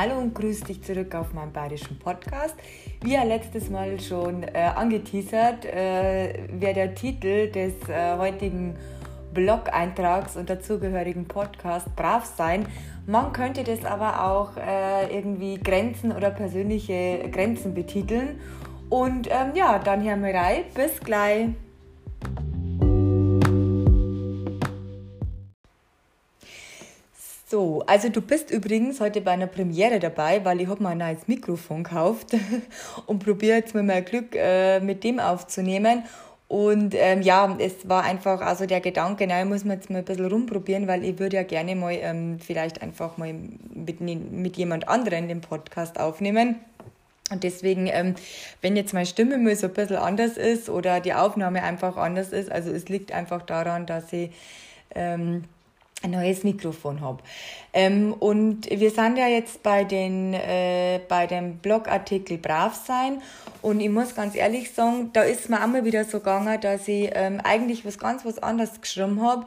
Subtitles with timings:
[0.00, 2.54] Hallo und grüß dich zurück auf meinem bayerischen Podcast.
[3.02, 8.76] Wie ja letztes Mal schon äh, angeteasert, äh, wäre der Titel des äh, heutigen
[9.34, 12.68] Blog-Eintrags und dazugehörigen Podcast brav sein.
[13.08, 18.38] Man könnte das aber auch äh, irgendwie Grenzen oder persönliche Grenzen betiteln.
[18.90, 20.62] Und ähm, ja, dann wir rein.
[20.76, 21.48] Bis gleich.
[27.50, 30.98] So, also du bist übrigens heute bei einer Premiere dabei, weil ich habe mir ein
[30.98, 32.36] neues Mikrofon gekauft
[33.06, 36.02] und probiere jetzt mal mein Glück äh, mit dem aufzunehmen.
[36.46, 40.04] Und ähm, ja, es war einfach also der Gedanke, nein, muss man jetzt mal ein
[40.04, 43.34] bisschen rumprobieren, weil ich würde ja gerne mal ähm, vielleicht einfach mal
[43.72, 46.56] mit, mit jemand anderen den Podcast aufnehmen.
[47.30, 48.14] Und deswegen, ähm,
[48.60, 52.28] wenn jetzt meine Stimme mal so ein bisschen anders ist oder die Aufnahme einfach anders
[52.28, 54.32] ist, also es liegt einfach daran, dass ich
[54.94, 55.44] ähm,
[56.02, 57.22] ein neues Mikrofon habe.
[57.72, 63.20] Ähm, und wir sind ja jetzt bei, den, äh, bei dem Blogartikel Brav sein.
[63.62, 66.86] Und ich muss ganz ehrlich sagen, da ist mir auch mal wieder so gegangen, dass
[66.86, 69.46] ich ähm, eigentlich was ganz was anderes geschrieben habe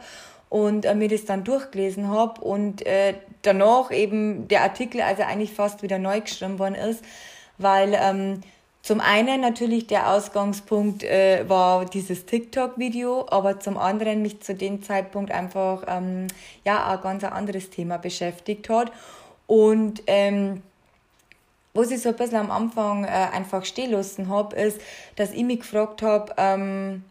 [0.50, 5.54] und äh, mir das dann durchgelesen habe und äh, danach eben der Artikel also eigentlich
[5.54, 7.02] fast wieder neu geschrieben worden ist,
[7.58, 8.42] weil ähm,
[8.82, 14.82] zum einen natürlich der Ausgangspunkt äh, war dieses TikTok-Video, aber zum anderen mich zu dem
[14.82, 16.28] Zeitpunkt einfach ähm,
[16.66, 18.92] ja ein ganz anderes Thema beschäftigt hat.
[19.46, 20.64] Und ähm,
[21.74, 24.82] was ich so ein bisschen am Anfang äh, einfach stehen lassen habe, ist,
[25.16, 27.04] dass ich mich gefragt habe, ähm,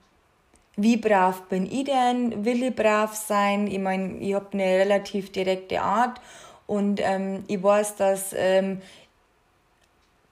[0.77, 2.44] wie brav bin ich denn?
[2.44, 3.66] Will ich brav sein?
[3.66, 6.20] Ich meine, ich habe eine relativ direkte Art
[6.66, 8.80] und ähm, ich weiß, dass ähm,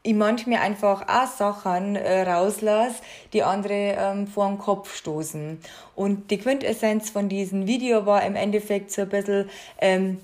[0.08, 5.60] ich manchmal einfach auch Sachen äh, rauslasse, die andere ähm, vor den Kopf stoßen.
[5.94, 10.18] Und die Quintessenz von diesem Video war im Endeffekt so ein bisschen, ähm,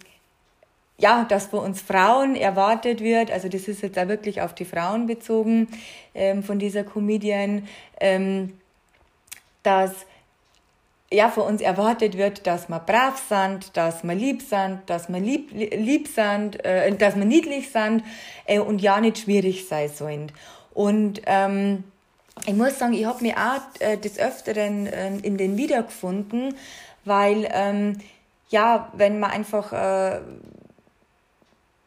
[0.96, 4.64] ja, dass von uns Frauen erwartet wird, also das ist jetzt auch wirklich auf die
[4.64, 5.68] Frauen bezogen
[6.14, 7.68] ähm, von dieser Comedian,
[8.00, 8.58] ähm,
[9.62, 10.06] dass
[11.12, 15.20] ja, von uns erwartet wird, dass wir brav sind, dass wir lieb sind, dass wir
[15.20, 18.02] lieb, lieb sind, äh, dass wir niedlich sind
[18.46, 20.32] äh, und ja nicht schwierig sein sollen.
[20.72, 21.84] Und ähm,
[22.46, 26.54] ich muss sagen, ich habe mich auch äh, des Öfteren äh, in den wiedergefunden,
[27.04, 27.98] weil ähm,
[28.48, 30.20] ja, wenn man einfach äh,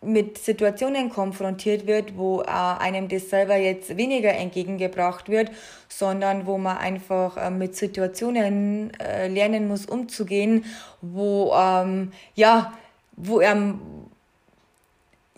[0.02, 5.52] mit Situationen konfrontiert wird, wo äh, einem das selber jetzt weniger entgegengebracht wird,
[5.90, 10.66] sondern wo man einfach äh, mit Situationen äh, lernen muss umzugehen,
[11.02, 12.74] wo ähm, ja,
[13.16, 13.80] wo ähm,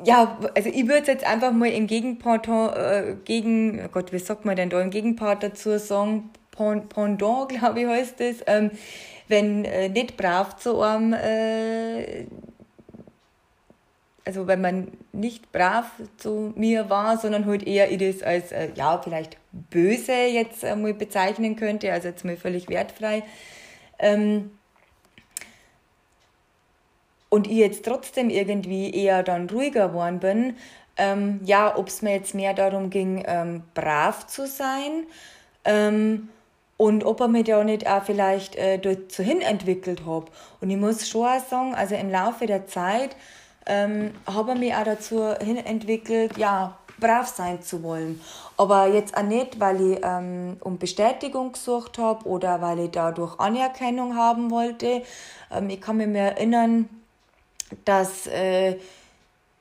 [0.03, 4.45] ja, also ich würde jetzt einfach mal im Gegenpart, äh, gegen, oh Gott, wie sagt
[4.45, 8.71] man denn da, im Gegenpart dazu sagen, Pendant, glaube ich, heißt das, ähm,
[9.27, 12.25] wenn äh, nicht brav zu einem äh,
[14.29, 15.85] also wenn man nicht brav
[16.17, 20.93] zu mir war, sondern halt eher ich das als, äh, ja, vielleicht böse jetzt einmal
[20.93, 23.23] bezeichnen könnte, also jetzt mal völlig wertfrei.
[23.97, 24.51] Ähm,
[27.29, 30.57] und ich jetzt trotzdem irgendwie eher dann ruhiger geworden bin,
[30.97, 35.07] ähm, ja, ob es mir jetzt mehr darum ging, ähm, brav zu sein
[35.65, 36.29] ähm,
[36.77, 40.25] und ob er mich da nicht auch vielleicht äh, dazu hin entwickelt hat.
[40.61, 43.15] Und ich muss schon auch sagen, also im Laufe der Zeit
[43.69, 48.21] ähm, habe mich auch dazu hin entwickelt, ja, brav sein zu wollen.
[48.57, 53.39] Aber jetzt auch nicht, weil ich ähm, um Bestätigung gesucht habe oder weil ich dadurch
[53.39, 55.03] Anerkennung haben wollte.
[55.51, 56.89] Ähm, ich kann mich mehr erinnern,
[57.85, 58.77] dass äh,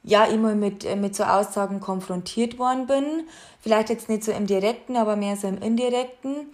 [0.02, 3.28] ja immer mit, äh, mit so Aussagen konfrontiert worden bin.
[3.60, 6.48] Vielleicht jetzt nicht so im direkten, aber mehr so im indirekten.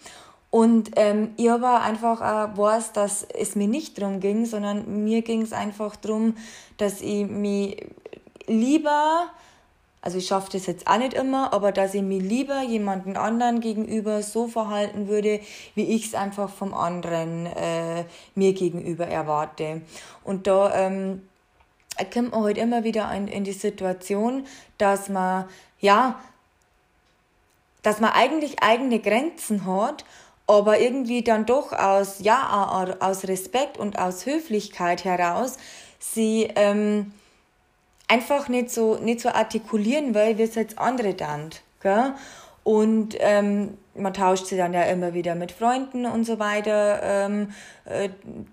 [0.55, 5.23] Und ähm, ich aber einfach auch weiß, dass es mir nicht darum ging, sondern mir
[5.23, 6.37] ging es einfach darum,
[6.77, 7.85] dass ich mich
[8.47, 9.27] lieber,
[10.01, 13.59] also ich schaffe das jetzt auch nicht immer, aber dass ich mich lieber jemanden anderen
[13.59, 15.41] gegenüber so verhalten würde,
[15.75, 18.05] wie ich es einfach vom anderen äh,
[18.37, 19.81] mir gegenüber erwarte.
[20.23, 21.23] Und da ähm,
[22.13, 24.47] kommt man halt immer wieder in, in die Situation,
[24.79, 25.47] dass man,
[25.81, 26.21] ja,
[27.83, 30.05] dass man eigentlich eigene Grenzen hat
[30.47, 35.57] aber irgendwie dann doch aus, ja, aus Respekt und aus Höflichkeit heraus
[35.99, 37.13] sie ähm,
[38.09, 41.51] einfach nicht so, nicht so artikulieren will, wie es jetzt andere dann.
[41.81, 42.15] Gell?
[42.63, 47.51] Und ähm, man tauscht sich dann ja immer wieder mit Freunden und so weiter ähm,
[47.85, 48.09] äh,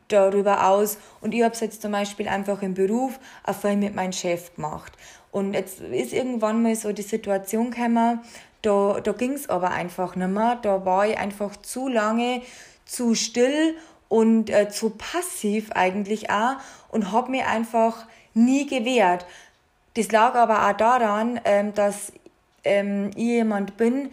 [0.10, 0.98] darüber aus.
[1.22, 4.54] Und ich habe es jetzt zum Beispiel einfach im Beruf auch viel mit meinem Chef
[4.56, 4.92] gemacht.
[5.32, 8.20] Und jetzt ist irgendwann mal so die Situation gekommen,
[8.62, 10.60] da, da ging es aber einfach nicht mehr.
[10.62, 12.42] Da war ich einfach zu lange
[12.86, 13.76] zu still
[14.10, 16.58] und äh, zu passiv eigentlich auch
[16.90, 19.26] und habe mir einfach nie gewehrt.
[19.96, 22.12] das lag aber auch daran, ähm, dass
[22.64, 24.10] ähm, ich jemand bin,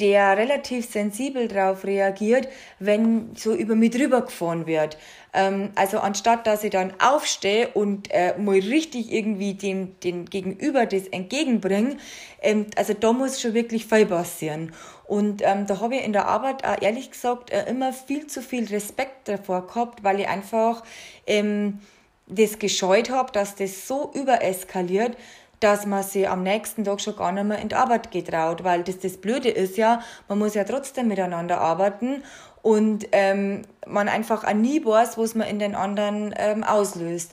[0.00, 2.48] der relativ sensibel darauf reagiert,
[2.78, 4.96] wenn so über mich drüber gefahren wird.
[5.32, 10.86] Ähm, also anstatt, dass ich dann aufstehe und äh, mal richtig irgendwie dem, dem Gegenüber
[10.86, 11.98] das entgegenbringe,
[12.40, 14.72] ähm, also da muss schon wirklich viel passieren.
[15.06, 18.42] Und ähm, da habe ich in der Arbeit auch ehrlich gesagt äh, immer viel zu
[18.42, 20.82] viel Respekt davor gehabt, weil ich einfach
[21.26, 21.80] ähm,
[22.26, 25.16] das gescheut habe, dass das so übereskaliert,
[25.60, 28.82] dass man sich am nächsten Tag schon gar nicht mehr in die Arbeit getraut, weil
[28.82, 32.22] das das Blöde ist ja, man muss ja trotzdem miteinander arbeiten
[32.62, 37.32] und ähm, man einfach auch nie weiß, was man in den anderen ähm, auslöst.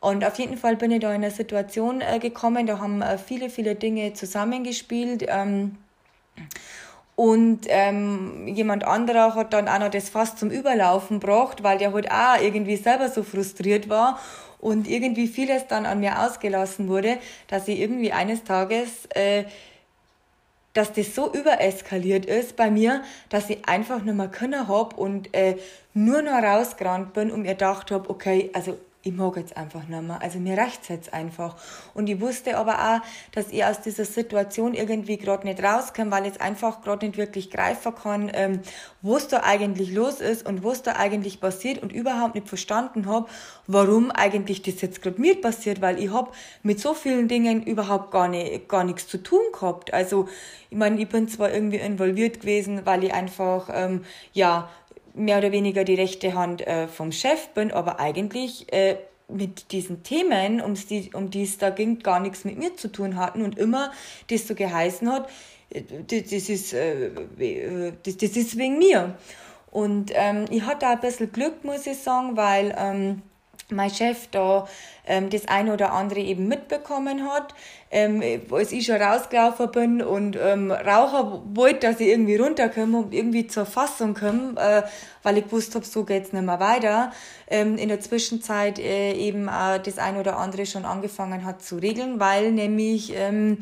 [0.00, 3.18] Und auf jeden Fall bin ich da in eine Situation äh, gekommen, da haben äh,
[3.18, 5.24] viele, viele Dinge zusammengespielt.
[5.28, 5.76] Ähm,
[7.14, 11.94] und ähm, jemand anderer hat dann auch noch das Fass zum Überlaufen gebracht, weil der
[11.94, 14.18] halt auch irgendwie selber so frustriert war
[14.58, 17.18] und irgendwie vieles dann an mir ausgelassen wurde,
[17.48, 19.44] dass ich irgendwie eines Tages, äh,
[20.72, 25.34] dass das so übereskaliert ist bei mir, dass ich einfach nicht mehr können hab und
[25.34, 25.56] äh,
[25.94, 28.76] nur noch rausgerannt bin und mir gedacht hab, okay, also
[29.06, 30.20] ich mag jetzt einfach nicht mehr.
[30.20, 31.56] Also mir reicht's jetzt einfach.
[31.94, 33.00] Und ich wusste aber auch,
[33.32, 37.16] dass ich aus dieser Situation irgendwie gerade nicht rauskomme, weil ich jetzt einfach gerade nicht
[37.16, 38.60] wirklich greifen kann, ähm,
[39.02, 43.28] was da eigentlich los ist und was da eigentlich passiert und überhaupt nicht verstanden habe,
[43.68, 46.32] warum eigentlich das jetzt gerade mir passiert, weil ich habe
[46.64, 49.94] mit so vielen Dingen überhaupt gar, nicht, gar nichts zu tun gehabt.
[49.94, 50.28] Also
[50.68, 54.68] ich meine, ich bin zwar irgendwie involviert gewesen, weil ich einfach, ähm, ja,
[55.16, 58.96] mehr oder weniger die rechte Hand äh, vom Chef bin, aber eigentlich äh,
[59.28, 62.88] mit diesen Themen, ums die, um die es da ging, gar nichts mit mir zu
[62.88, 63.92] tun hatten und immer
[64.28, 65.28] das so geheißen hat,
[65.70, 69.16] äh, das, ist, äh, äh, das, das ist wegen mir.
[69.70, 73.22] Und ähm, ich hatte auch ein bisschen Glück, muss ich sagen, weil ähm,
[73.70, 74.68] mein Chef da
[75.06, 77.54] ähm, das eine oder andere eben mitbekommen hat,
[77.90, 83.14] ähm, als ich schon rausgelaufen bin und ähm, Raucher wollte, dass ich irgendwie runterkomme und
[83.14, 84.82] irgendwie zur Fassung komme, äh,
[85.22, 87.12] weil ich gewusst habe, so geht's nicht mehr weiter.
[87.48, 91.76] Ähm, in der Zwischenzeit äh, eben auch das eine oder andere schon angefangen hat zu
[91.76, 93.58] regeln, weil nämlich ähm,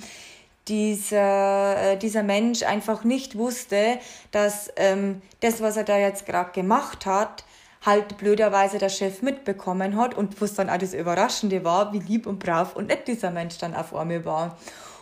[0.68, 3.98] dieser, äh, dieser Mensch einfach nicht wusste,
[4.30, 7.44] dass ähm, das, was er da jetzt gerade gemacht hat,
[7.84, 12.26] halt blöderweise der Chef mitbekommen hat und was dann auch das Überraschende war, wie lieb
[12.26, 14.56] und brav und nett dieser Mensch dann auf einmal war.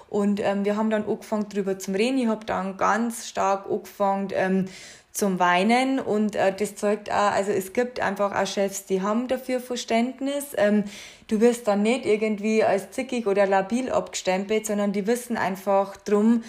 [0.09, 2.19] Und ähm, wir haben dann angefangen drüber zum reden.
[2.19, 4.69] Ich habe dann ganz stark angefangen ähm,
[5.13, 9.29] zum Weinen und äh, das zeigt auch, also es gibt einfach auch Chefs, die haben
[9.29, 10.47] dafür Verständnis.
[10.57, 10.85] Ähm,
[11.29, 16.45] du wirst dann nicht irgendwie als zickig oder labil abgestempelt, sondern die wissen einfach drum,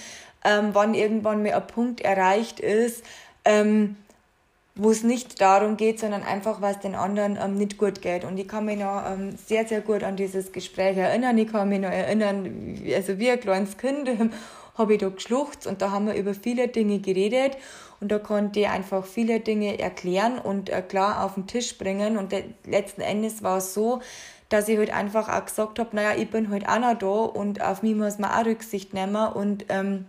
[0.46, 3.04] ähm, wann irgendwann mal ein Punkt erreicht ist,
[3.46, 3.98] ähm,
[4.76, 8.26] wo es nicht darum geht, sondern einfach, was den anderen ähm, nicht gut geht.
[8.26, 11.38] Und ich kann mich noch ähm, sehr, sehr gut an dieses Gespräch erinnern.
[11.38, 14.32] Ich kann mich noch erinnern, also wie ein kleines Kind ähm,
[14.76, 17.58] habe ich da geschluchzt und da haben wir über viele Dinge geredet
[18.00, 22.18] und da konnte ich einfach viele Dinge erklären und äh, klar auf den Tisch bringen.
[22.18, 24.02] Und de- letzten Endes war es so,
[24.50, 27.62] dass ich halt einfach auch gesagt habe, naja, ich bin halt auch noch da und
[27.62, 30.06] auf mich muss man auch Rücksicht nehmen und ähm,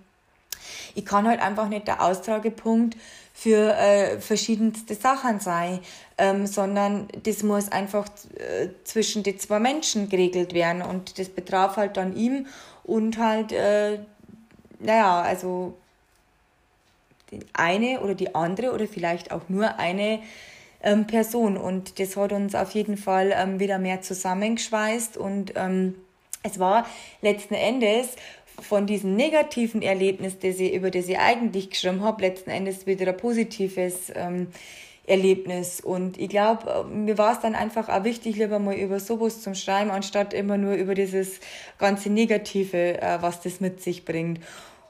[0.95, 2.97] ich kann halt einfach nicht der Austragepunkt
[3.37, 5.81] für äh, verschiedenste Sachen sein,
[6.17, 11.77] ähm, sondern das muss einfach äh, zwischen die zwei Menschen geregelt werden und das betraf
[11.77, 12.47] halt dann ihm
[12.85, 13.99] und halt, äh,
[14.79, 15.75] naja, also
[17.33, 20.21] die eine oder die andere oder vielleicht auch nur eine
[20.81, 25.97] ähm, Person und das hat uns auf jeden Fall ähm, wieder mehr zusammengeschweißt und ähm,
[26.45, 26.87] es war
[27.21, 28.11] letzten Endes
[28.61, 33.09] von diesem negativen Erlebnis, das ich, über das ich eigentlich geschrieben habe, letzten Endes wieder
[33.09, 34.49] ein positives ähm,
[35.07, 35.81] Erlebnis.
[35.81, 39.55] Und ich glaube, mir war es dann einfach auch wichtig, lieber mal über sowas zum
[39.55, 41.41] Schreiben, anstatt immer nur über dieses
[41.79, 44.41] ganze Negative, äh, was das mit sich bringt.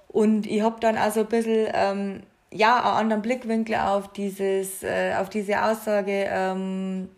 [0.09, 5.14] Und ich habe dann also ein bisschen, ähm, ja, einen anderen Blickwinkel auf dieses, äh,
[5.18, 7.09] auf diese Aussage, ähm,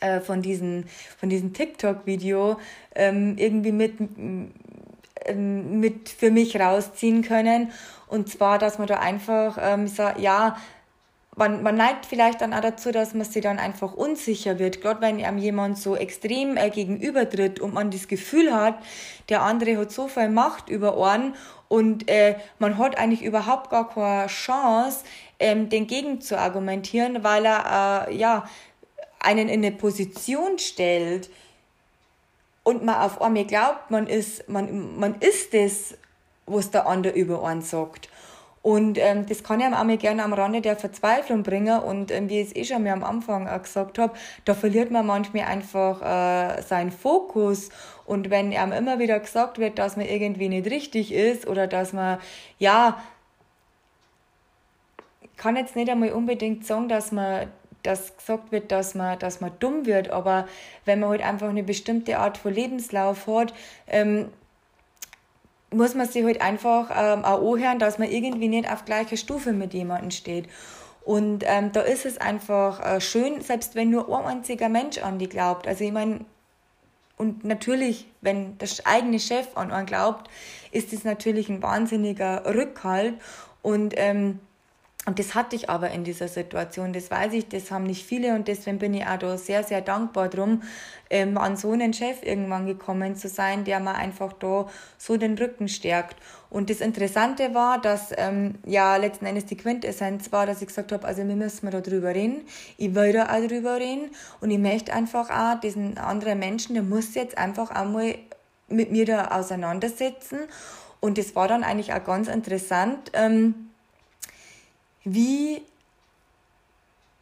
[0.00, 0.84] äh, von diesem
[1.18, 2.56] von diesem TikTok-Video
[2.94, 3.94] ähm, irgendwie mit
[5.34, 7.72] mit für mich rausziehen können.
[8.08, 10.56] Und zwar, dass man da einfach ähm, sagt, ja,
[11.36, 14.80] man, man neigt vielleicht dann auch dazu, dass man sich dann einfach unsicher wird.
[14.80, 18.74] Gerade wenn einem jemand so extrem äh, gegenübertritt und man das Gefühl hat,
[19.28, 21.34] der andere hat so viel Macht über Ohren
[21.68, 25.04] und äh, man hat eigentlich überhaupt gar keine Chance,
[25.38, 28.44] ähm, den gegen zu argumentieren, weil er äh, ja
[29.20, 31.30] einen in eine Position stellt,
[32.70, 35.98] und man auf einmal glaubt, man ist, man, man ist das,
[36.46, 38.08] was der andere über einen sagt.
[38.62, 41.80] Und ähm, das kann ja auch mal gerne am Rande der Verzweiflung bringen.
[41.80, 44.12] Und ähm, wie ich es eh schon mal am Anfang auch gesagt habe,
[44.44, 47.70] da verliert man manchmal einfach äh, seinen Fokus.
[48.04, 51.92] Und wenn einem immer wieder gesagt wird, dass man irgendwie nicht richtig ist oder dass
[51.92, 52.18] man,
[52.58, 53.02] ja,
[55.38, 57.50] kann jetzt nicht einmal unbedingt sagen, dass man
[57.82, 60.46] dass gesagt wird, dass man, dass man dumm wird, aber
[60.84, 63.54] wenn man halt einfach eine bestimmte Art von Lebenslauf hat,
[63.86, 64.30] ähm,
[65.72, 69.52] muss man sich halt einfach ähm, auch anhören, dass man irgendwie nicht auf gleicher Stufe
[69.52, 70.48] mit jemandem steht.
[71.04, 75.18] Und ähm, da ist es einfach äh, schön, selbst wenn nur ein einziger Mensch an
[75.18, 75.66] die glaubt.
[75.66, 76.24] Also ich meine,
[77.16, 80.30] und natürlich, wenn der eigene Chef an einen glaubt,
[80.72, 83.14] ist das natürlich ein wahnsinniger Rückhalt.
[83.62, 84.40] Und ähm,
[85.06, 88.34] und das hatte ich aber in dieser Situation, das weiß ich, das haben nicht viele
[88.34, 90.62] und deswegen bin ich auch da sehr, sehr dankbar drum,
[91.08, 95.38] ähm, an so einen Chef irgendwann gekommen zu sein, der mir einfach da so den
[95.38, 96.16] Rücken stärkt.
[96.50, 100.92] Und das Interessante war, dass ähm, ja letzten Endes die Quintessenz war, dass ich gesagt
[100.92, 102.42] habe, also wir müssen da drüber reden,
[102.76, 104.10] ich will da auch drüber reden
[104.42, 108.16] und ich möchte einfach auch diesen anderen Menschen, der muss jetzt einfach einmal
[108.68, 110.40] mit mir da auseinandersetzen.
[111.00, 113.10] Und das war dann eigentlich auch ganz interessant.
[113.14, 113.69] Ähm,
[115.04, 115.62] wie,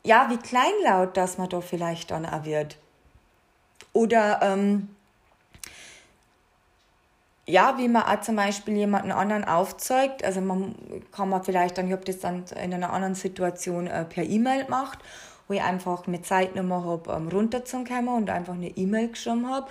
[0.05, 2.77] ja, wie kleinlaut das man da vielleicht dann auch wird.
[3.93, 4.89] Oder, ähm,
[7.47, 10.23] ja, wie man auch zum Beispiel jemanden anderen aufzeigt.
[10.23, 10.75] Also man
[11.13, 14.67] kann man vielleicht dann, ich habe das dann in einer anderen Situation äh, per E-Mail
[14.67, 14.99] gemacht,
[15.47, 19.69] wo ich einfach eine Zeitnummer habe, um runterzukommen und einfach eine E-Mail geschrieben habe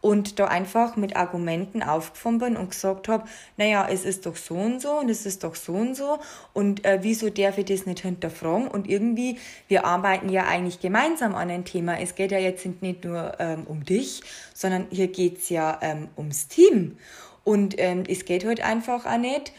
[0.00, 3.24] und da einfach mit Argumenten aufgefahren bin und gesagt habe,
[3.56, 6.18] naja, es ist doch so und so und es ist doch so und so.
[6.54, 8.68] Und äh, wieso darf ich das nicht hinterfragen?
[8.68, 9.38] Und irgendwie,
[9.68, 11.98] wir arbeiten ja eigentlich gemeinsam an ein Thema.
[12.00, 14.22] Es geht ja jetzt nicht nur ähm, um dich,
[14.54, 16.96] sondern hier geht's ja ähm, ums Team.
[17.44, 19.52] Und ähm, es geht halt einfach auch nicht,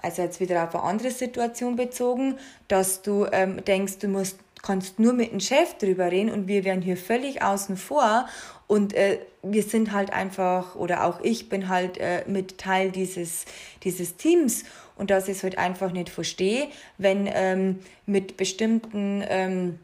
[0.00, 2.36] also jetzt wieder auf eine andere Situation bezogen,
[2.68, 6.64] dass du ähm, denkst, du musst kannst nur mit dem Chef drüber reden und wir
[6.64, 8.26] werden hier völlig außen vor
[8.66, 13.44] und äh, wir sind halt einfach, oder auch ich bin halt äh, mit Teil dieses,
[13.84, 14.64] dieses Teams.
[14.96, 16.68] Und dass ich es halt einfach nicht verstehe,
[16.98, 19.78] wenn ähm, mit bestimmten ähm,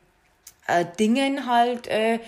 [0.67, 2.19] äh, Dingen halt äh,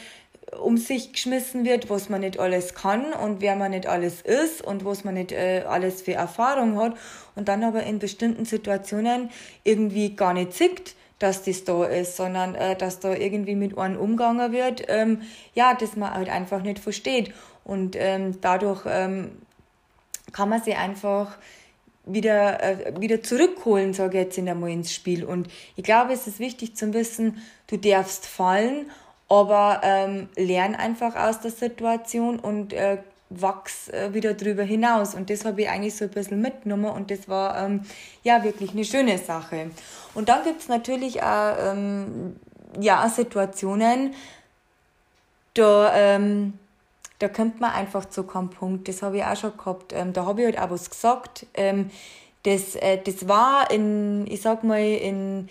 [0.60, 4.62] um sich geschmissen wird, was man nicht alles kann und wer man nicht alles ist
[4.62, 6.94] und was man nicht äh, alles für Erfahrung hat
[7.34, 9.30] und dann aber in bestimmten Situationen
[9.64, 10.94] irgendwie gar nicht zickt,
[11.24, 15.22] dass das da ist, sondern äh, dass da irgendwie mit einem umgegangen wird, ähm,
[15.54, 17.32] ja, dass man halt einfach nicht versteht.
[17.64, 19.30] Und ähm, dadurch ähm,
[20.32, 21.38] kann man sie einfach
[22.04, 25.24] wieder, äh, wieder zurückholen, sage ich jetzt in einmal ins Spiel.
[25.24, 28.90] Und ich glaube, es ist wichtig zu wissen, du darfst fallen,
[29.30, 32.98] aber ähm, lern einfach aus der Situation und äh,
[33.40, 35.14] wachs äh, wieder drüber hinaus.
[35.14, 37.82] Und das habe ich eigentlich so ein bisschen mitgenommen und das war ähm,
[38.22, 39.70] ja wirklich eine schöne Sache.
[40.14, 42.36] Und dann gibt es natürlich auch ähm,
[42.80, 44.14] ja, Situationen,
[45.54, 46.58] da, ähm,
[47.20, 48.88] da kommt man einfach zu keinem Punkt.
[48.88, 49.92] Das habe ich auch schon gehabt.
[49.92, 51.46] Ähm, da habe ich halt auch was gesagt.
[51.54, 51.90] Ähm,
[52.42, 55.48] das, äh, das war in, ich sag mal, in,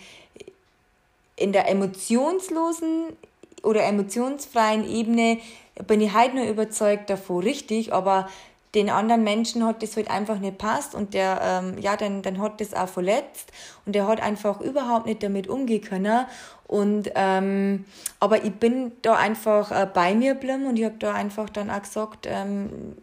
[1.36, 3.16] in der emotionslosen
[3.64, 5.38] oder emotionsfreien Ebene
[5.86, 8.28] bin ich heute nur überzeugt davon richtig, aber
[8.74, 12.40] den anderen Menschen hat das halt einfach nicht passt und der, ähm, ja, dann, dann
[12.40, 13.52] hat das auch verletzt
[13.86, 16.26] und der hat einfach überhaupt nicht damit umgehen können.
[16.66, 17.84] Und, ähm,
[18.20, 21.70] aber ich bin da einfach äh, bei mir geblieben und ich habe da einfach dann
[21.70, 22.96] auch gesagt, ähm,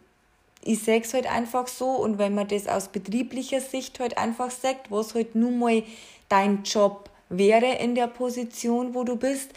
[0.64, 4.50] ich sehe es halt einfach so und wenn man das aus betrieblicher Sicht halt einfach
[4.50, 5.82] sagt, was halt nun mal
[6.28, 9.50] dein Job wäre in der Position, wo du bist,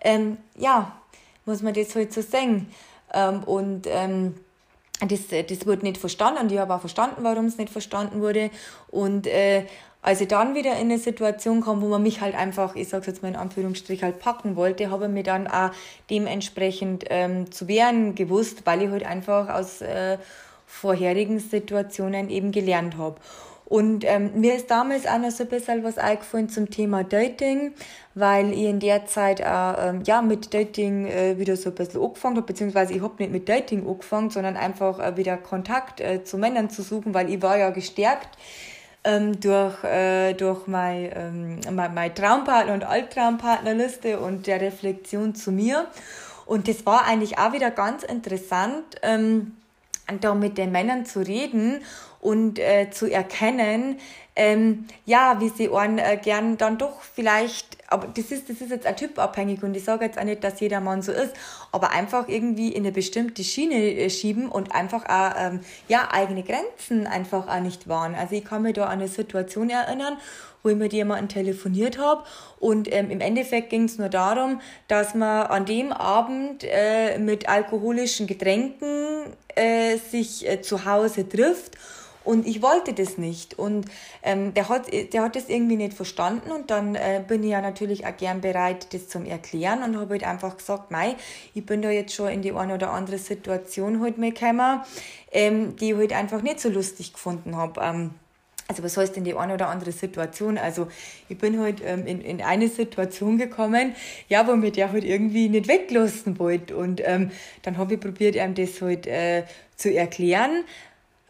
[0.00, 0.92] ähm, ja,
[1.44, 2.70] muss man das halt so sehen.
[3.12, 4.34] Ähm, und ähm,
[5.00, 8.50] das, das wurde nicht verstanden und ich habe auch verstanden, warum es nicht verstanden wurde.
[8.90, 9.64] Und äh,
[10.02, 13.06] als ich dann wieder in eine Situation kam, wo man mich halt einfach, ich sage
[13.06, 15.70] jetzt mal in Anführungsstrich, halt packen wollte, habe ich mir dann auch
[16.10, 20.18] dementsprechend ähm, zu wehren gewusst, weil ich halt einfach aus äh,
[20.66, 23.16] vorherigen Situationen eben gelernt habe.
[23.68, 27.74] Und ähm, mir ist damals auch noch so ein bisschen was eingefallen zum Thema Dating,
[28.14, 32.02] weil ich in der Zeit auch ähm, ja, mit Dating äh, wieder so ein bisschen
[32.02, 36.24] angefangen habe, beziehungsweise ich habe nicht mit Dating angefangen, sondern einfach äh, wieder Kontakt äh,
[36.24, 38.38] zu Männern zu suchen, weil ich war ja gestärkt
[39.04, 45.52] ähm, durch, äh, durch mein, ähm, mein, mein Traumpartner und Alttraumpartnerliste und der Reflexion zu
[45.52, 45.88] mir.
[46.46, 49.52] Und das war eigentlich auch wieder ganz interessant, ähm,
[50.22, 51.82] da mit den Männern zu reden
[52.20, 53.98] und äh, zu erkennen,
[54.38, 58.70] ähm, ja, wie sie einen äh, gern dann doch vielleicht, aber das ist, das ist
[58.70, 61.32] jetzt ein typabhängig und ich sage jetzt auch nicht, dass jeder Mann so ist,
[61.72, 66.44] aber einfach irgendwie in eine bestimmte Schiene äh, schieben und einfach auch, ähm, ja, eigene
[66.44, 68.14] Grenzen einfach auch nicht wahren.
[68.14, 70.16] Also ich kann mich da an eine Situation erinnern,
[70.62, 72.22] wo ich mit jemandem telefoniert habe
[72.60, 77.48] und ähm, im Endeffekt ging es nur darum, dass man an dem Abend äh, mit
[77.48, 79.24] alkoholischen Getränken
[79.56, 81.76] äh, sich äh, zu Hause trifft
[82.28, 83.58] und ich wollte das nicht.
[83.58, 83.86] Und
[84.22, 86.50] ähm, der, hat, der hat das irgendwie nicht verstanden.
[86.50, 89.82] Und dann äh, bin ich ja natürlich auch gern bereit, das zu erklären.
[89.82, 91.16] Und habe halt einfach gesagt, mei,
[91.54, 94.82] ich bin da jetzt schon in die eine oder andere Situation halt mal gekommen,
[95.32, 97.80] ähm, die ich halt einfach nicht so lustig gefunden habe.
[97.82, 98.10] Ähm,
[98.66, 100.58] also was heißt denn die eine oder andere Situation?
[100.58, 100.88] Also
[101.30, 103.94] ich bin halt ähm, in, in eine Situation gekommen,
[104.28, 106.76] ja, wo mir der halt irgendwie nicht weglassen wollte.
[106.76, 107.30] Und ähm,
[107.62, 109.44] dann habe ich probiert, ihm das halt äh,
[109.76, 110.64] zu erklären.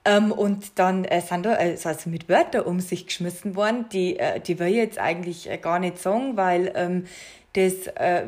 [0.08, 4.18] Ähm, und dann äh, sind da äh, also mit Wörtern um sich geschmissen worden, die,
[4.18, 7.04] äh, die will ich jetzt eigentlich äh, gar nicht sagen, weil ähm,
[7.52, 8.24] das äh,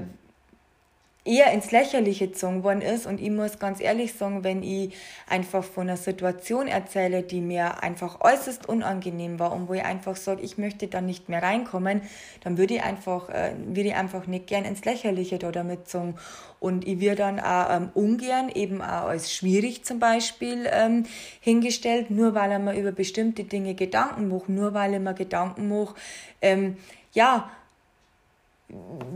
[1.24, 3.06] eher ins Lächerliche gezogen worden ist.
[3.06, 4.94] Und ich muss ganz ehrlich sagen, wenn ich
[5.28, 10.16] einfach von einer Situation erzähle, die mir einfach äußerst unangenehm war und wo ich einfach
[10.16, 12.02] sage, ich möchte da nicht mehr reinkommen,
[12.42, 16.14] dann würde ich einfach, äh, würde ich einfach nicht gern ins Lächerliche da damit sagen.
[16.58, 21.04] Und ich würde dann auch ähm, ungern eben auch als schwierig zum Beispiel ähm,
[21.40, 25.68] hingestellt, nur weil er mir über bestimmte Dinge Gedanken macht, nur weil er mir Gedanken
[25.68, 25.96] macht,
[26.42, 26.76] ähm,
[27.12, 27.50] ja,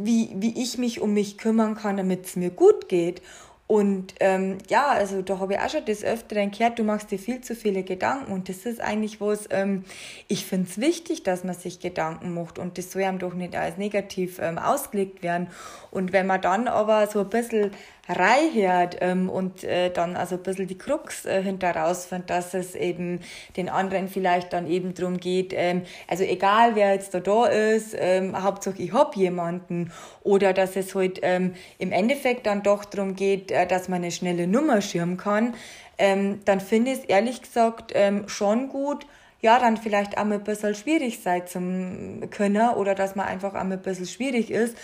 [0.03, 3.23] wie, wie ich mich um mich kümmern kann, damit es mir gut geht.
[3.67, 7.19] Und ähm, ja, also da habe ich auch schon des Öfteren gehört, du machst dir
[7.19, 9.85] viel zu viele Gedanken und das ist eigentlich was, ähm,
[10.29, 13.57] ich finde es wichtig, dass man sich Gedanken macht und das soll einem doch nicht
[13.57, 15.47] als negativ ähm, ausgelegt werden.
[15.91, 17.71] Und wenn man dann aber so ein bisschen
[18.09, 22.75] reinhört ähm, und äh, dann also ein bisschen die Krux äh, hinter rausfindet, dass es
[22.75, 23.21] eben
[23.57, 27.97] den anderen vielleicht dann eben drum geht, ähm, also egal wer jetzt da da ist,
[27.99, 29.91] ähm, Hauptsache ich hab jemanden
[30.23, 34.11] oder dass es halt ähm, im Endeffekt dann doch drum geht, äh, dass man eine
[34.11, 35.55] schnelle Nummer schirmen kann,
[35.97, 39.07] ähm, dann finde ich es ehrlich gesagt ähm, schon gut,
[39.41, 43.61] ja, dann vielleicht auch ein bisschen schwierig sein zum Können oder dass man einfach auch
[43.61, 44.77] ein bisschen schwierig ist,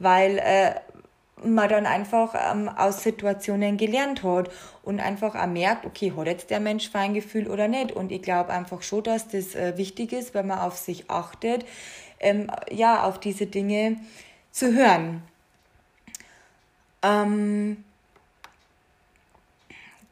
[0.00, 0.74] weil äh,
[1.44, 4.50] man dann einfach ähm, aus Situationen gelernt hat
[4.82, 7.92] und einfach auch merkt, okay, hat jetzt der Mensch Feingefühl oder nicht.
[7.92, 11.64] Und ich glaube einfach schon, dass das äh, wichtig ist, wenn man auf sich achtet,
[12.20, 13.96] ähm, ja, auf diese Dinge
[14.50, 15.22] zu hören.
[17.02, 17.84] Ähm,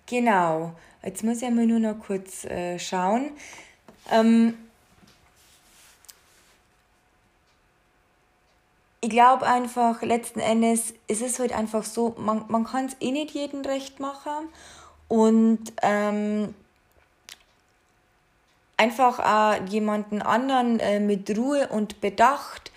[0.07, 0.73] genau,
[1.03, 3.31] jetzt muss ich mal nur noch kurz äh, schauen.
[4.13, 4.55] Ähm,
[9.07, 13.13] ich glaube einfach, letzten Endes ist es halt einfach so, man, man kann es eh
[13.13, 14.49] nicht jedem recht machen
[15.07, 16.53] und ähm,
[18.77, 22.73] einfach auch jemanden anderen äh, mit Ruhe und Bedacht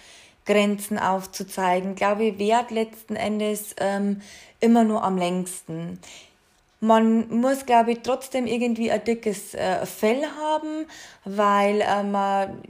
[0.46, 4.22] Grenzen aufzuzeigen, glaube ich, wert letzten Endes ähm,
[4.60, 6.00] immer nur am längsten.
[6.80, 10.86] Man muss, glaube ich, trotzdem irgendwie ein dickes äh, Fell haben,
[11.26, 12.62] weil äh, man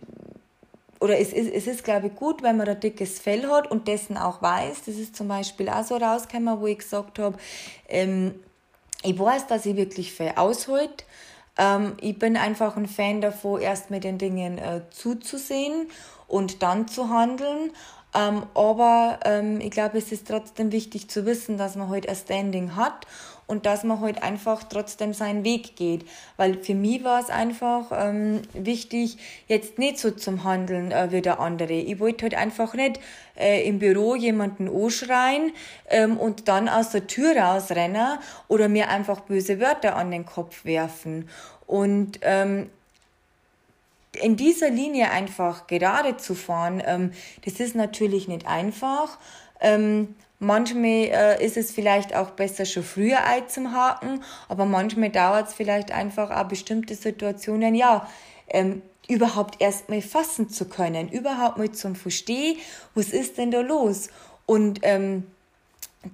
[1.00, 3.88] oder es ist, es ist, glaube ich, gut, wenn man ein dickes Fell hat und
[3.88, 4.84] dessen auch weiß.
[4.86, 7.38] Das ist zum Beispiel auch so rausgekommen, wo ich gesagt habe,
[7.88, 8.36] ähm,
[9.04, 11.06] ich weiß, dass ich wirklich viel aushalte.
[11.58, 15.90] Ähm, ich bin einfach ein Fan davon, erst mit den Dingen äh, zuzusehen
[16.28, 17.72] und dann zu handeln.
[18.14, 22.18] Ähm, aber ähm, ich glaube, es ist trotzdem wichtig zu wissen, dass man heute halt
[22.20, 23.06] ein Standing hat
[23.50, 26.06] und dass man halt einfach trotzdem seinen Weg geht.
[26.38, 31.22] Weil für mich war es einfach ähm, wichtig, jetzt nicht so zum Handeln äh, wie
[31.22, 31.74] der andere.
[31.74, 33.00] Ich wollte halt einfach nicht
[33.36, 35.52] äh, im Büro jemanden anschreien
[35.90, 40.64] ähm, und dann aus der Tür rausrennen oder mir einfach böse Wörter an den Kopf
[40.64, 41.28] werfen.
[41.66, 42.70] Und ähm,
[44.22, 47.14] in dieser Linie einfach gerade zu fahren, ähm,
[47.46, 49.18] das ist natürlich nicht einfach.
[49.60, 55.10] Ähm, Manchmal äh, ist es vielleicht auch besser, schon früher Ei zum Haken, aber manchmal
[55.10, 58.08] dauert es vielleicht einfach auch bestimmte Situationen, ja,
[58.48, 62.58] ähm, überhaupt erst mal fassen zu können, überhaupt mal zum Verstehen,
[62.96, 64.10] was ist denn da los?
[64.46, 65.26] Und ähm,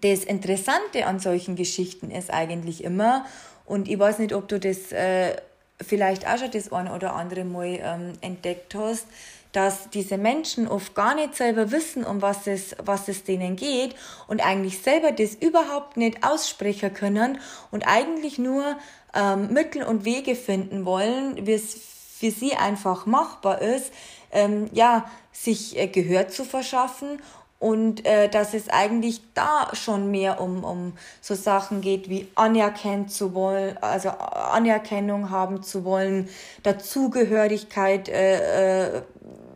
[0.01, 3.25] das Interessante an solchen Geschichten ist eigentlich immer,
[3.65, 5.35] und ich weiß nicht, ob du das äh,
[5.81, 9.05] vielleicht auch schon das eine oder andere Mal ähm, entdeckt hast,
[9.55, 13.95] dass diese Menschen oft gar nicht selber wissen, um was es, was es denen geht
[14.27, 17.39] und eigentlich selber das überhaupt nicht aussprechen können
[17.71, 18.77] und eigentlich nur
[19.13, 21.73] ähm, Mittel und Wege finden wollen, wie es
[22.19, 23.93] für sie einfach machbar ist,
[24.31, 27.21] ähm, ja, sich äh, Gehör zu verschaffen
[27.59, 33.11] und äh, dass es eigentlich da schon mehr um, um so Sachen geht wie anerkennt
[33.11, 36.29] zu wollen, also Anerkennung haben zu wollen,
[36.63, 39.01] Dazugehörigkeit äh, äh,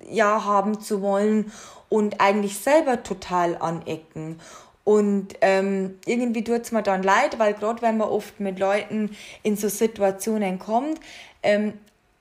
[0.10, 1.52] ja haben zu wollen
[1.89, 4.39] und eigentlich selber total anecken.
[4.84, 9.15] Und ähm, irgendwie tut es mir dann leid, weil gerade wenn man oft mit Leuten
[9.43, 11.00] in so Situationen kommt,
[11.43, 11.74] ähm,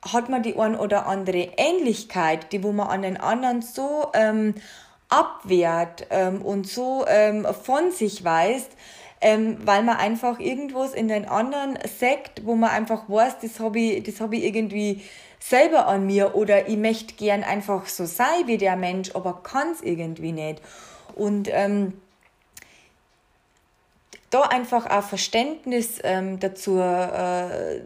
[0.03, 4.55] hat man die ein oder andere Ähnlichkeit, die wo man an den anderen so ähm,
[5.09, 8.71] abwehrt ähm, und so ähm, von sich weist,
[9.21, 13.81] ähm, weil man einfach irgendwas in den anderen sagt, wo man einfach weiß, das habe
[13.81, 15.03] ich, hab ich irgendwie
[15.41, 19.73] selber an mir oder ich möchte gern einfach so sein wie der Mensch, aber kann
[19.73, 20.61] es irgendwie nicht.
[21.15, 21.95] Und ähm,
[24.31, 27.83] da einfach auch Verständnis ähm, dazu äh,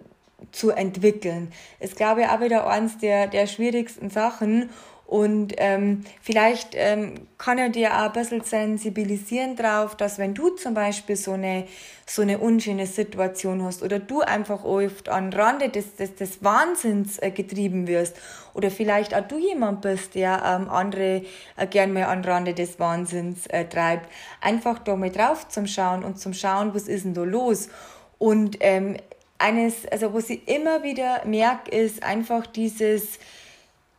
[0.50, 4.70] zu entwickeln, ist, glaube ich, auch wieder eines der, der schwierigsten Sachen.
[5.12, 10.48] Und ähm, vielleicht ähm, kann er dir auch ein bisschen sensibilisieren drauf, dass wenn du
[10.56, 11.66] zum Beispiel so eine,
[12.06, 17.18] so eine unschöne Situation hast oder du einfach oft an Rande des, des, des Wahnsinns
[17.18, 18.16] äh, getrieben wirst
[18.54, 21.24] oder vielleicht auch du jemand bist, der ähm, andere
[21.58, 26.04] äh, gern mal an Rande des Wahnsinns äh, treibt, einfach da mal drauf zum Schauen
[26.04, 27.68] und zum Schauen, was ist denn da los?
[28.16, 28.96] Und ähm,
[29.36, 33.18] eines, also was ich immer wieder merke, ist einfach dieses,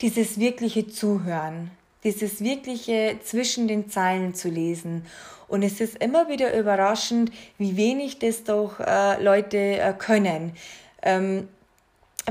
[0.01, 1.71] dieses wirkliche Zuhören,
[2.03, 5.06] dieses wirkliche zwischen den Zeilen zu lesen.
[5.47, 10.53] Und es ist immer wieder überraschend, wie wenig das doch äh, Leute äh, können.
[11.01, 11.47] Ähm,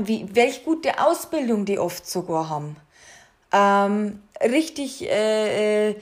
[0.01, 2.75] wie, welch gute Ausbildung die oft sogar haben.
[3.51, 5.95] Ähm, richtig, äh, äh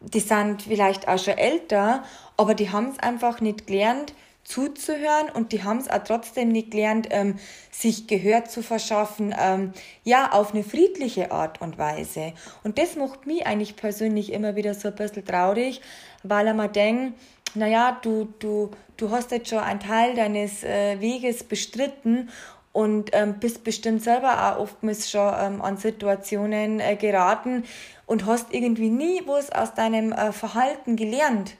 [0.00, 2.04] die sind vielleicht auch schon älter,
[2.36, 4.12] aber die haben es einfach nicht gelernt,
[4.44, 7.38] zuzuhören und die haben es auch trotzdem nicht gelernt, ähm,
[7.70, 9.72] sich Gehör zu verschaffen, ähm,
[10.04, 12.34] ja, auf eine friedliche Art und Weise.
[12.62, 15.80] Und das macht mich eigentlich persönlich immer wieder so ein bisschen traurig,
[16.22, 17.18] weil er mir denkt,
[17.54, 22.28] naja, du, du, du hast jetzt schon einen Teil deines äh, Weges bestritten
[22.72, 27.64] und ähm, bist bestimmt selber auch oftmals schon ähm, an Situationen äh, geraten
[28.06, 31.56] und hast irgendwie nie was aus deinem äh, Verhalten gelernt.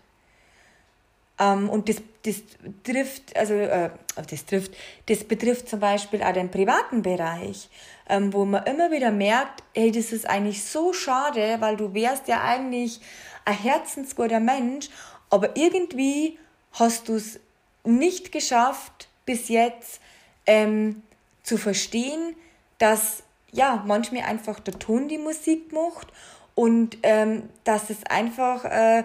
[1.39, 2.43] Ähm, und das, das
[2.85, 3.91] trifft, also äh,
[4.29, 4.73] das trifft,
[5.07, 7.69] das betrifft zum Beispiel auch den privaten Bereich,
[8.09, 12.29] ähm, wo man immer wieder merkt, hey, das ist eigentlich so schade, weil du wärst
[12.29, 13.01] ja eigentlich
[13.45, 14.89] ein herzensguter Mensch,
[15.31, 16.39] aber irgendwie
[16.73, 17.41] hast du es
[17.85, 20.01] nicht geschafft, bis jetzt
[20.47, 21.03] ähm,
[21.43, 22.37] zu verstehen,
[22.79, 26.09] dass ja manchmal einfach der Ton die Musik macht
[26.55, 29.05] und ähm, dass es einfach äh,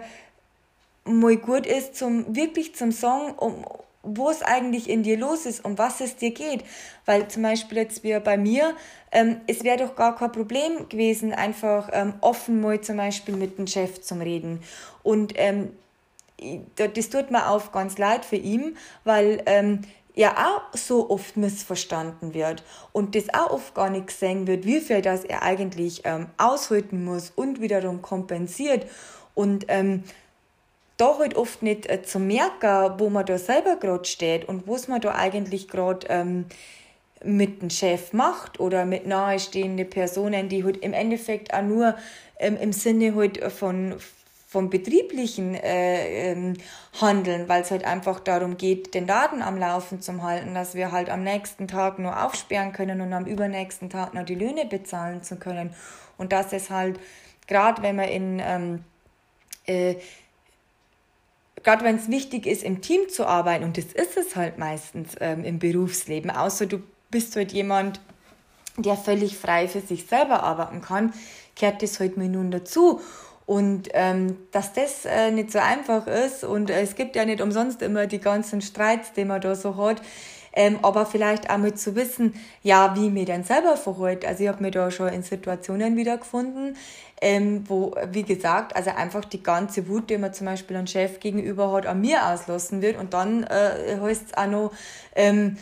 [1.09, 3.65] mal gut ist, zum, wirklich zum Song, um,
[4.03, 6.63] wo es eigentlich in dir los ist, um was es dir geht.
[7.05, 8.75] Weil zum Beispiel jetzt wie bei mir,
[9.11, 13.57] ähm, es wäre doch gar kein Problem gewesen, einfach ähm, offen mal zum Beispiel mit
[13.57, 14.61] dem Chef zum Reden.
[15.03, 15.71] Und ähm,
[16.75, 19.81] das tut mir auch ganz leid für ihn, weil ähm,
[20.15, 24.79] er auch so oft missverstanden wird und das auch oft gar nicht gesehen wird, wie
[24.79, 28.85] viel das er eigentlich ähm, aushalten muss und wiederum kompensiert.
[29.33, 30.03] Und ähm,
[30.99, 34.87] da halt oft nicht äh, zu merken, wo man da selber gerade steht und was
[34.87, 36.45] man da eigentlich gerade ähm,
[37.23, 41.95] mit dem Chef macht oder mit nahestehenden Personen, die halt im Endeffekt auch nur
[42.37, 43.95] ähm, im Sinne halt von
[44.47, 46.55] vom betrieblichen äh, ähm,
[46.99, 50.91] Handeln, weil es halt einfach darum geht, den Daten am Laufen zu halten, dass wir
[50.91, 55.21] halt am nächsten Tag nur aufsperren können und am übernächsten Tag noch die Löhne bezahlen
[55.21, 55.75] zu können.
[56.17, 56.99] Und dass es halt,
[57.45, 58.83] gerade wenn man in ähm,
[59.67, 59.97] äh,
[61.63, 65.15] gerade wenn es wichtig ist, im Team zu arbeiten, und das ist es halt meistens
[65.19, 67.99] ähm, im Berufsleben, außer du bist halt jemand,
[68.77, 71.13] der völlig frei für sich selber arbeiten kann,
[71.55, 73.01] kehrt das halt mir nun dazu.
[73.45, 77.41] Und ähm, dass das äh, nicht so einfach ist und äh, es gibt ja nicht
[77.41, 80.03] umsonst immer die ganzen Streits, die man da so hat,
[80.53, 82.33] ähm, aber vielleicht auch mal zu wissen,
[82.63, 84.25] ja, wie mir denn selber verhält.
[84.25, 86.75] Also ich habe mir da schon in Situationen wiedergefunden,
[87.21, 91.19] ähm, wo, wie gesagt, also einfach die ganze Wut, die man zum Beispiel einem Chef
[91.19, 94.71] gegenüber hat, an mir auslassen wird und dann äh, heißt es auch noch,
[95.15, 95.57] ähm,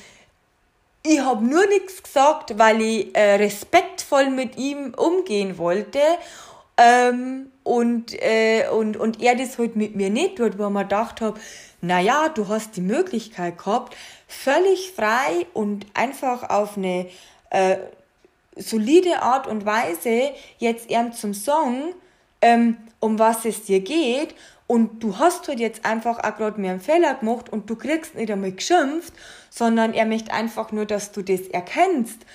[1.10, 6.00] ich habe nur nichts gesagt, weil ich äh, respektvoll mit ihm umgehen wollte
[6.78, 11.22] ähm, und, äh, und, und er das halt mit mir nicht tut, wo mir gedacht
[11.22, 11.40] habe,
[11.82, 13.96] naja, du hast die Möglichkeit gehabt,
[14.28, 17.08] völlig frei und einfach auf eine
[17.50, 17.78] äh,
[18.56, 21.94] solide Art und Weise jetzt eher zum Song,
[22.42, 24.36] ähm, um was es dir geht.
[24.68, 28.16] Und du hast halt jetzt einfach auch gerade mir einen Fehler gemacht und du kriegst
[28.16, 29.14] nicht einmal geschimpft,
[29.50, 32.26] sondern er möchte einfach nur, dass du das erkennst.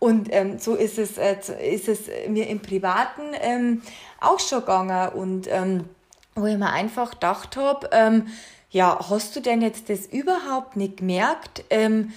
[0.00, 1.36] Und ähm, so ist es, äh,
[1.72, 3.82] ist es mir im Privaten ähm,
[4.20, 5.10] auch schon gegangen.
[5.10, 5.84] Und ähm,
[6.34, 8.26] wo ich mir einfach gedacht habe, ähm,
[8.70, 12.12] ja, hast du denn jetzt das überhaupt nicht gemerkt, ähm,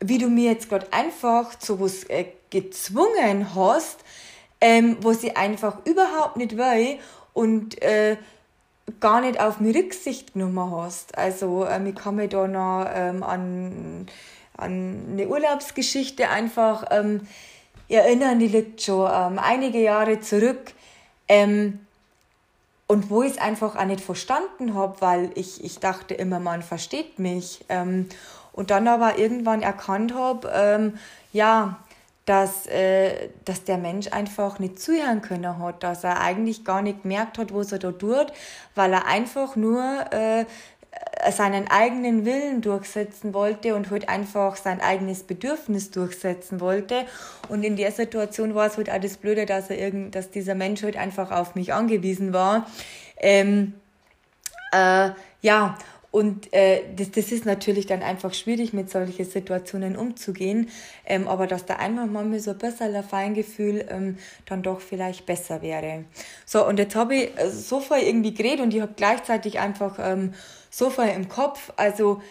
[0.00, 4.00] wie du mir jetzt gerade einfach zu was äh, gezwungen hast,
[4.60, 6.98] ähm, was ich einfach überhaupt nicht will
[7.32, 8.16] und äh,
[8.98, 11.16] gar nicht auf mich Rücksicht genommen hast.
[11.16, 14.06] Also ähm, ich kann mich da noch ähm, an,
[14.60, 17.26] an eine Urlaubsgeschichte einfach ähm,
[17.88, 20.72] erinnern, die liegt schon ähm, einige Jahre zurück.
[21.28, 21.80] Ähm,
[22.86, 26.62] und wo ich es einfach auch nicht verstanden habe, weil ich, ich dachte immer, man
[26.62, 27.64] versteht mich.
[27.68, 28.08] Ähm,
[28.52, 30.98] und dann aber irgendwann erkannt habe, ähm,
[31.32, 31.78] ja,
[32.26, 37.02] dass, äh, dass der Mensch einfach nicht zuhören können hat, dass er eigentlich gar nicht
[37.02, 38.32] gemerkt hat, was er da tut,
[38.74, 40.44] weil er einfach nur äh,
[41.30, 47.04] seinen eigenen Willen durchsetzen wollte und halt einfach sein eigenes Bedürfnis durchsetzen wollte.
[47.48, 50.54] Und in der Situation war es halt auch das Blöde, dass er irgend, dass dieser
[50.54, 52.66] Mensch halt einfach auf mich angewiesen war.
[53.18, 53.74] Ähm,
[54.72, 55.10] äh,
[55.42, 55.76] ja,
[56.10, 60.68] und äh, das, das ist natürlich dann einfach schwierig, mit solchen Situationen umzugehen.
[61.06, 65.26] Ähm, aber dass da einfach mal so ein bisschen ein Feingefühl ähm, dann doch vielleicht
[65.26, 66.04] besser wäre.
[66.46, 69.98] So, und jetzt habe ich äh, so viel irgendwie geredet und ich habe gleichzeitig einfach
[70.00, 70.34] ähm,
[70.70, 71.72] so viel im Kopf.
[71.76, 72.22] Also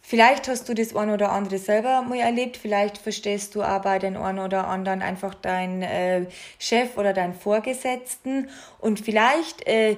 [0.00, 2.56] vielleicht hast du das ein oder andere selber mal erlebt.
[2.56, 6.26] Vielleicht verstehst du bei den einen oder anderen einfach deinen äh,
[6.58, 8.48] Chef oder deinen Vorgesetzten.
[8.78, 9.66] Und vielleicht...
[9.66, 9.96] Äh,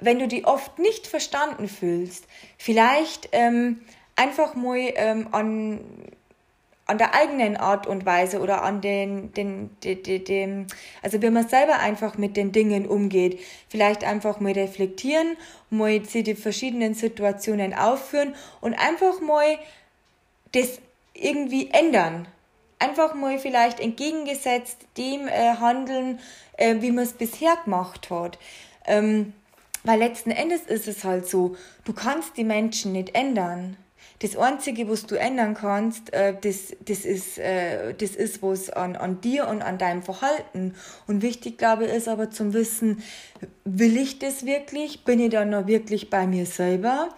[0.00, 2.26] wenn du die oft nicht verstanden fühlst,
[2.58, 3.80] vielleicht ähm,
[4.16, 5.80] einfach mal ähm, an,
[6.86, 10.66] an der eigenen Art und Weise oder an den, den, den, den, den,
[11.02, 15.36] also wie man selber einfach mit den Dingen umgeht, vielleicht einfach mal reflektieren,
[15.70, 19.58] mal die verschiedenen Situationen aufführen und einfach mal
[20.52, 20.78] das
[21.14, 22.28] irgendwie ändern.
[22.78, 26.18] Einfach mal vielleicht entgegengesetzt dem äh, handeln,
[26.58, 28.38] äh, wie man es bisher gemacht hat.
[28.86, 29.32] Ähm,
[29.84, 33.76] weil letzten Endes ist es halt so, du kannst die Menschen nicht ändern.
[34.20, 38.96] Das Einzige, was du ändern kannst, äh, das, das, ist, äh, das ist was an,
[38.96, 40.74] an dir und an deinem Verhalten.
[41.06, 43.02] Und wichtig, glaube ich, ist aber zum Wissen,
[43.64, 45.04] will ich das wirklich?
[45.04, 47.08] Bin ich dann noch wirklich bei mir selber?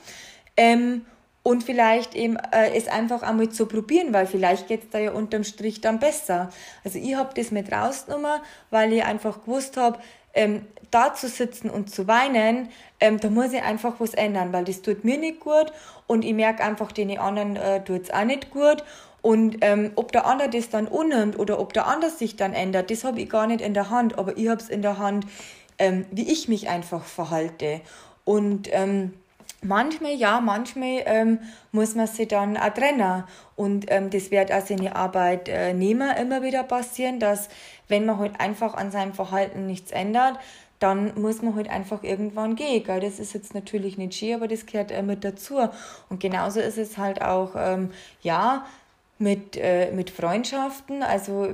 [0.56, 1.02] Ähm,
[1.46, 5.44] und vielleicht eben äh, es einfach einmal zu probieren, weil vielleicht geht's da ja unterm
[5.44, 6.50] Strich dann besser.
[6.82, 10.00] Also ich habe das mit rausgenommen, weil ich einfach gewusst habe,
[10.36, 12.68] ähm, da zu sitzen und zu weinen,
[13.00, 15.72] ähm, da muss ich einfach was ändern, weil das tut mir nicht gut
[16.06, 18.84] und ich merke einfach, den anderen äh, tut es auch nicht gut.
[19.22, 22.92] Und ähm, ob der andere das dann unnimmt oder ob der andere sich dann ändert,
[22.92, 25.26] das habe ich gar nicht in der Hand, aber ich habe es in der Hand,
[25.78, 27.80] ähm, wie ich mich einfach verhalte.
[28.24, 29.14] Und ähm,
[29.66, 31.38] manchmal, ja, manchmal ähm,
[31.72, 33.24] muss man sich dann auch trennen.
[33.54, 37.48] Und ähm, das wird auch seine Arbeitnehmer immer wieder passieren, dass
[37.88, 40.38] wenn man halt einfach an seinem Verhalten nichts ändert,
[40.78, 42.84] dann muss man halt einfach irgendwann gehen.
[42.84, 43.00] Gell?
[43.00, 45.58] Das ist jetzt natürlich nicht schön, aber das gehört äh, mit dazu.
[46.08, 47.90] Und genauso ist es halt auch, ähm,
[48.22, 48.66] ja,
[49.18, 51.02] mit, äh, mit Freundschaften.
[51.02, 51.48] Also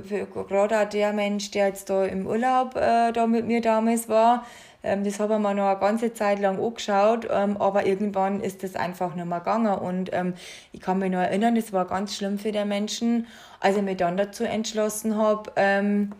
[0.47, 4.45] gerade der Mensch, der jetzt da im Urlaub äh, da mit mir damals war,
[4.83, 8.75] das habe ich mir noch eine ganze Zeit lang angeschaut, ähm, aber irgendwann ist das
[8.75, 9.73] einfach nicht mehr gegangen.
[9.73, 10.33] Und ähm,
[10.73, 13.27] ich kann mich noch erinnern, das war ganz schlimm für den Menschen,
[13.61, 16.11] als ich mich dann dazu entschlossen habe, ähm,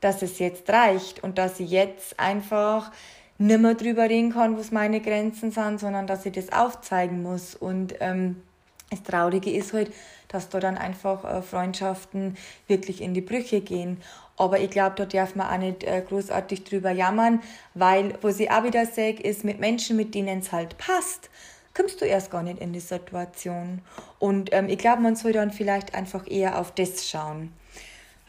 [0.00, 2.90] dass es jetzt reicht und dass ich jetzt einfach
[3.38, 7.54] nicht mehr drüber reden kann, was meine Grenzen sind, sondern dass ich das aufzeigen muss.
[7.54, 8.42] Und ähm,
[8.90, 9.92] das Traurige ist halt,
[10.28, 13.98] dass da dann einfach äh, Freundschaften wirklich in die Brüche gehen.
[14.36, 17.42] Aber ich glaube, da darf man auch nicht äh, großartig drüber jammern,
[17.74, 21.30] weil, was ich auch wieder sage, ist, mit Menschen, mit denen es halt passt,
[21.74, 23.82] kommst du erst gar nicht in die Situation.
[24.18, 27.52] Und ähm, ich glaube, man soll dann vielleicht einfach eher auf das schauen.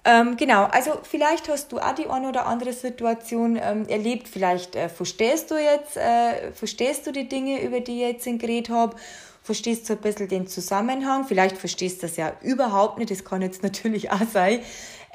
[0.05, 4.77] Ähm, genau, also vielleicht hast du auch die eine oder andere Situation ähm, erlebt, vielleicht
[4.77, 8.95] äh, verstehst du jetzt, äh, verstehst du die Dinge, über die ich jetzt geredet habe,
[9.43, 13.41] verstehst du ein bisschen den Zusammenhang, vielleicht verstehst du das ja überhaupt nicht, das kann
[13.41, 14.61] jetzt natürlich auch sein.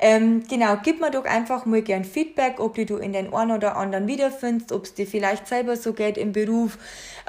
[0.04, 3.52] Ähm, genau, gib mir doch einfach mal gern Feedback, ob die du in den einen
[3.52, 6.76] oder anderen wiederfindest, ob es dir vielleicht selber so geht im Beruf,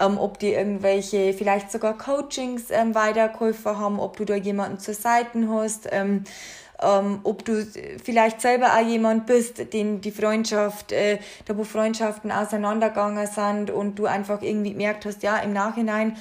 [0.02, 4.96] ähm, ob die irgendwelche, vielleicht sogar Coachings ähm, weiterkäufer haben, ob du da jemanden zur
[4.96, 5.88] Seite hast.
[5.92, 6.24] Ähm,
[6.82, 7.64] ähm, ob du
[8.04, 14.00] vielleicht selber auch jemand bist, den die Freundschaft, äh, da wo Freundschaften auseinandergegangen sind und
[14.00, 16.18] du einfach irgendwie gemerkt hast, ja, im Nachhinein,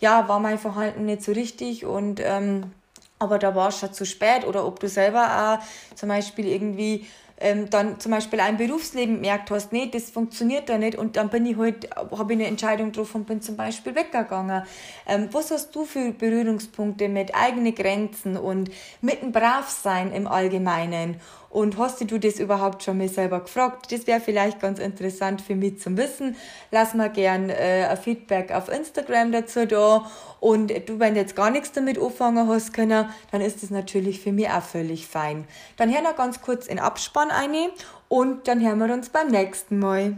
[0.00, 2.72] ja, war mein Verhalten nicht so richtig und ähm,
[3.18, 7.06] aber da war es schon zu spät oder ob du selber auch zum Beispiel irgendwie
[7.38, 11.30] ähm, dann zum Beispiel ein Berufsleben merkt hast, nee, das funktioniert da nicht und dann
[11.30, 14.62] bin ich halt, habe ich eine Entscheidung getroffen und bin zum Beispiel weggegangen.
[15.06, 21.20] Ähm, was hast du für Berührungspunkte mit eigenen Grenzen und mit dem Bravsein im Allgemeinen?
[21.54, 23.92] Und hast du das überhaupt schon mal selber gefragt?
[23.92, 26.34] Das wäre vielleicht ganz interessant für mich zu wissen.
[26.72, 30.10] Lass mal gern äh, ein Feedback auf Instagram dazu da.
[30.40, 34.18] Und du, wenn du jetzt gar nichts damit anfangen hast können, dann ist das natürlich
[34.20, 35.44] für mich auch völlig fein.
[35.76, 37.70] Dann hören wir ganz kurz in Abspann eine
[38.08, 40.16] und dann hören wir uns beim nächsten Mal.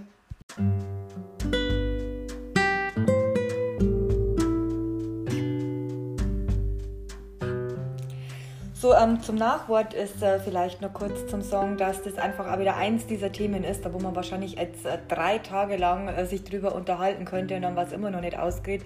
[8.87, 12.61] So, ähm, zum Nachwort ist äh, vielleicht noch kurz zum Song, dass das einfach auch
[12.61, 16.25] wieder eins dieser Themen ist, da wo man wahrscheinlich jetzt äh, drei Tage lang äh,
[16.25, 18.83] sich drüber unterhalten könnte und dann was immer noch nicht ausgeht,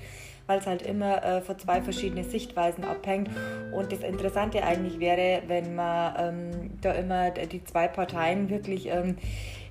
[0.47, 3.29] weil es halt immer äh, von zwei verschiedenen Sichtweisen abhängt.
[3.73, 9.19] Und das Interessante eigentlich wäre, wenn man ähm, da immer die zwei Parteien wirklich ähm,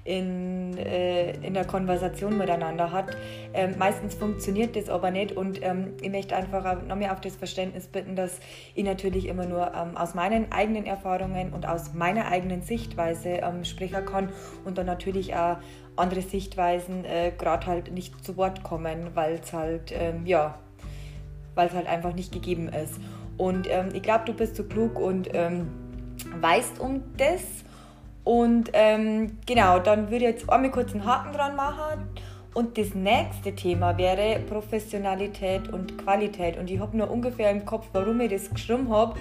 [0.03, 3.15] in, äh, in der Konversation miteinander hat.
[3.53, 7.35] Ähm, meistens funktioniert das aber nicht und ähm, ich möchte einfach noch mehr auf das
[7.35, 8.39] Verständnis bitten, dass
[8.75, 13.65] ich natürlich immer nur ähm, aus meinen eigenen Erfahrungen und aus meiner eigenen Sichtweise ähm,
[13.65, 14.29] sprechen kann
[14.65, 15.57] und dann natürlich auch
[15.95, 20.57] andere Sichtweisen äh, gerade halt nicht zu Wort kommen, weil es halt, ähm, ja,
[21.55, 22.99] weil es halt einfach nicht gegeben ist.
[23.37, 25.29] Und ähm, ich glaube, du bist so klug und
[26.41, 27.41] weißt um das
[28.29, 32.07] und ähm, genau, dann würde ich jetzt einmal kurz einen Haken dran machen.
[32.53, 36.55] Und das nächste Thema wäre Professionalität und Qualität.
[36.55, 39.15] Und ich habe nur ungefähr im Kopf, warum ich das geschrieben habe.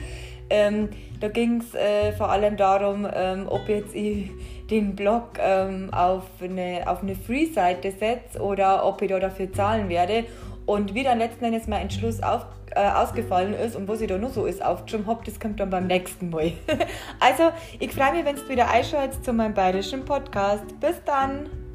[0.50, 0.90] Ähm,
[1.20, 4.30] da ging es äh, vor allem darum, ähm, ob jetzt ich
[4.70, 9.88] den Blog ähm, auf eine, auf eine Free-Seite setze oder ob ich da dafür zahlen
[9.88, 10.26] werde.
[10.66, 14.18] Und wie dann letzten Endes mein Entschluss auf, äh, ausgefallen ist und was ich da
[14.18, 16.52] nur so ist aufgeschrieben habe, das kommt dann beim nächsten Mal.
[17.20, 20.64] also, ich freue mich, wenn du wieder einschaltest zu meinem bayerischen Podcast.
[20.80, 21.67] Bis dann!